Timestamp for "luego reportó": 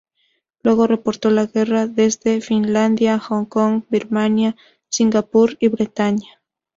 0.63-1.29